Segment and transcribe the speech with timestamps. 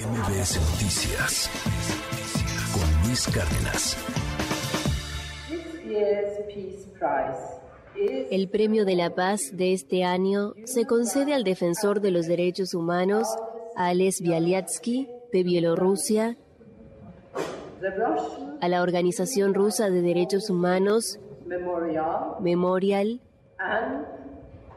[0.00, 1.50] MBS Noticias
[2.72, 3.98] con Luis Cárdenas.
[8.30, 12.72] El premio de la paz de este año se concede al defensor de los derechos
[12.72, 13.28] humanos,
[13.76, 16.38] Ales Bialyatsky, de Bielorrusia,
[18.62, 21.20] a la Organización Rusa de Derechos Humanos,
[22.40, 23.20] Memorial,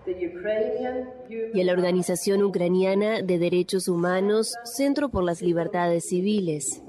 [0.05, 6.83] y a la Organización Ucraniana de Derechos Humanos, Centro por las Libertades Civiles.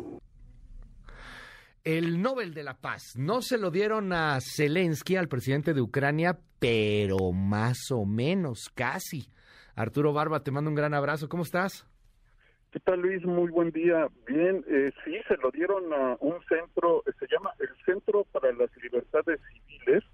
[1.85, 6.38] El Nobel de la Paz no se lo dieron a Zelensky, al presidente de Ucrania,
[6.59, 9.29] pero más o menos, casi.
[9.77, 11.29] Arturo Barba, te mando un gran abrazo.
[11.29, 11.87] ¿Cómo estás?
[12.73, 13.24] ¿Qué tal, Luis?
[13.24, 14.09] Muy buen día.
[14.27, 18.71] Bien, eh, sí, se lo dieron a un centro, se llama el Centro para las
[18.83, 20.05] Libertades Civiles,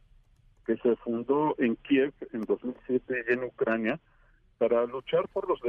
[0.66, 4.00] que se fundó en Kiev en 2007 en Ucrania
[4.58, 5.62] para luchar por los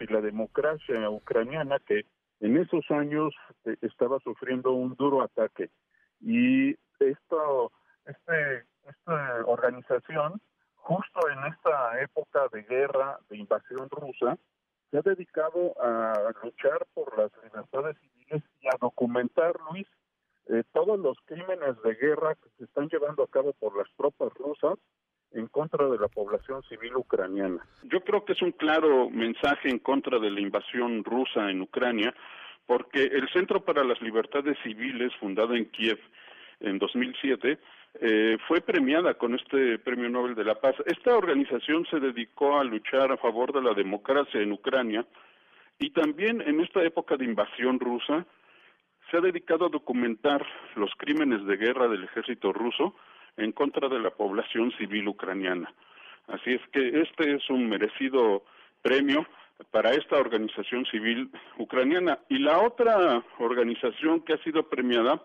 [0.00, 2.04] y la democracia ucraniana que
[2.40, 3.34] en esos años
[3.64, 5.70] eh, estaba sufriendo un duro ataque.
[6.20, 7.72] Y esto
[8.04, 10.40] este, esta organización
[10.74, 14.38] justo en esta época de guerra de invasión rusa
[14.90, 19.86] se ha dedicado a luchar por las libertades civiles y a documentar Luis
[20.48, 24.32] eh, todos los crímenes de guerra que se están llevando a cabo por las tropas
[24.34, 24.78] rusas
[25.32, 27.64] en contra de la población civil ucraniana.
[27.84, 32.14] Yo creo que es un claro mensaje en contra de la invasión rusa en Ucrania,
[32.66, 35.98] porque el Centro para las Libertades Civiles, fundado en Kiev
[36.60, 37.58] en 2007,
[38.00, 40.76] eh, fue premiada con este Premio Nobel de la Paz.
[40.86, 45.04] Esta organización se dedicó a luchar a favor de la democracia en Ucrania
[45.78, 48.26] y también en esta época de invasión rusa
[49.10, 52.94] se ha dedicado a documentar los crímenes de guerra del ejército ruso
[53.40, 55.72] en contra de la población civil ucraniana.
[56.28, 58.44] Así es que este es un merecido
[58.82, 59.26] premio
[59.70, 62.18] para esta organización civil ucraniana.
[62.28, 65.22] Y la otra organización que ha sido premiada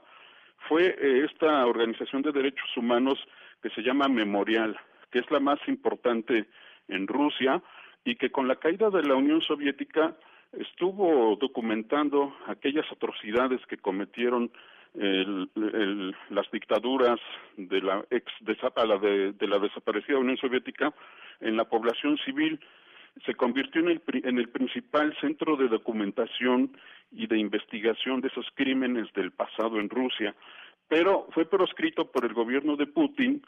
[0.68, 3.20] fue eh, esta organización de derechos humanos
[3.62, 4.78] que se llama Memorial,
[5.12, 6.46] que es la más importante
[6.88, 7.62] en Rusia
[8.04, 10.16] y que con la caída de la Unión Soviética
[10.54, 14.52] estuvo documentando aquellas atrocidades que cometieron
[14.96, 17.20] las dictaduras
[17.58, 20.94] de la ex de, de, la desaparecida Unión Soviética
[21.42, 22.60] en la población civil
[23.26, 26.78] se convirtió en el, en el principal centro de documentación
[27.12, 30.36] y de investigación de esos crímenes del pasado en Rusia,
[30.88, 33.42] pero fue proscrito por el gobierno de Putin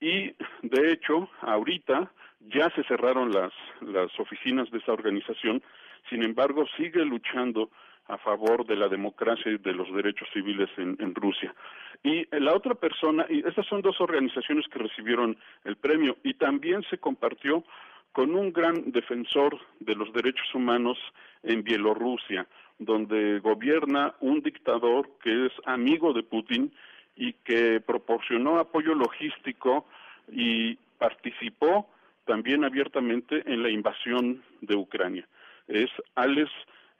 [0.00, 5.62] y de hecho ahorita ya se cerraron las, las oficinas de esa organización
[6.08, 7.70] sin embargo, sigue luchando
[8.08, 11.54] a favor de la democracia y de los derechos civiles en, Rusia.
[12.02, 16.82] Y la otra persona, y estas son dos organizaciones que recibieron el premio, y también
[16.90, 17.64] se compartió
[18.12, 20.98] con un gran defensor de los derechos humanos
[21.42, 22.46] en Bielorrusia,
[22.78, 26.72] donde gobierna un dictador que es amigo de Putin
[27.16, 29.86] y que proporcionó apoyo logístico
[30.30, 31.88] y participó
[32.24, 35.26] también abiertamente en la invasión de Ucrania
[35.68, 36.50] es Alex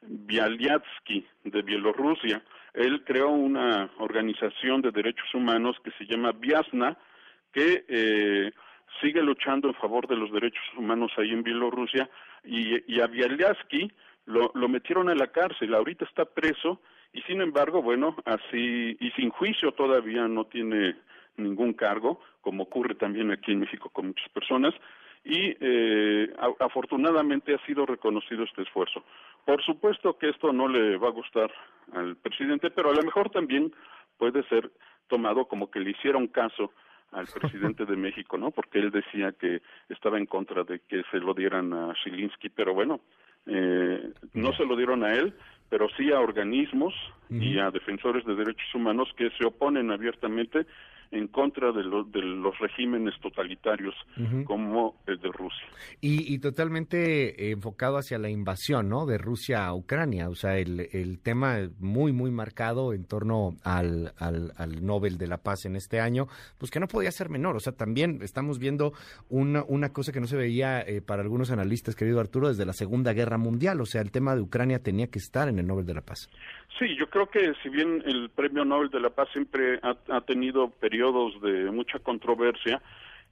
[0.03, 2.43] Bialyatsky de Bielorrusia.
[2.75, 6.97] Él creó una organización de derechos humanos que se llama Viasna,
[7.53, 8.53] que eh,
[9.01, 12.09] sigue luchando en favor de los derechos humanos ahí en Bielorrusia,
[12.45, 13.91] y, a Bialyatsky
[14.27, 16.81] lo, metieron a la cárcel, ahorita está preso,
[17.13, 20.97] y sin embargo, bueno, así, y sin juicio todavía no tiene
[21.37, 24.75] ningún cargo, como ocurre también aquí en México con muchas personas,
[25.25, 29.03] y eh, afortunadamente ha sido reconocido este esfuerzo.
[29.47, 31.51] Por supuesto que esto no le va a gustar
[31.93, 33.73] al presidente, pero a lo mejor también
[34.19, 34.73] puede ser
[35.07, 36.73] tomado como que le hicieron caso
[37.13, 38.51] al presidente de México, ¿no?
[38.51, 42.75] Porque él decía que estaba en contra de que se lo dieran a Zelinsky, pero
[42.75, 43.01] bueno,
[43.47, 45.33] eh, no se lo dieron a él,
[45.69, 46.93] pero sí a organismos
[47.31, 50.67] y a defensores de derechos humanos que se oponen abiertamente
[51.11, 53.95] en contra de, de los regímenes totalitarios
[54.45, 55.67] como el de Rusia.
[56.01, 59.07] Y, totalmente enfocado hacia la invasión ¿no?
[59.07, 64.13] de Rusia a Ucrania, o sea, el, el tema muy, muy marcado en torno al,
[64.19, 66.27] al, Nobel de la Paz en este año,
[66.59, 68.93] pues que no podía ser menor, o sea, también estamos viendo
[69.29, 72.73] una, una cosa que no se veía eh, para algunos analistas, querido Arturo, desde la
[72.73, 75.87] Segunda Guerra Mundial, o sea, el tema de Ucrania tenía que estar en el Nobel
[75.87, 76.29] de la Paz.
[76.79, 80.69] Sí, yo creo que si bien el Premio Nobel de la Paz siempre ha, tenido
[80.69, 80.96] periodos
[81.41, 82.81] de mucha controversia,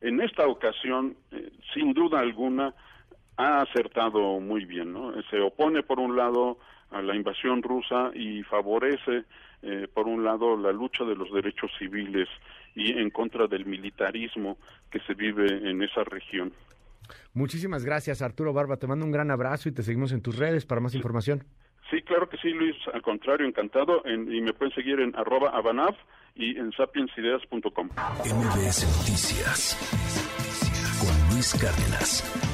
[0.00, 2.74] en esta ocasión, eh, sin duda alguna,
[3.36, 4.92] ha acertado muy bien.
[4.92, 5.12] ¿no?
[5.30, 6.58] Se opone, por un lado,
[6.90, 9.24] a la invasión rusa y favorece,
[9.62, 12.28] eh, por un lado, la lucha de los derechos civiles
[12.74, 14.58] y en contra del militarismo
[14.90, 16.52] que se vive en esa región.
[17.32, 18.76] Muchísimas gracias, Arturo Barba.
[18.76, 21.44] Te mando un gran abrazo y te seguimos en tus redes para más información.
[21.90, 25.96] Sí, claro que sí, Luis, al contrario, encantado, y me pueden seguir en arroba abanaf
[26.36, 27.88] y en sapiensideas.com.
[27.88, 29.76] MBS Noticias
[31.00, 32.53] con Luis Cárdenas.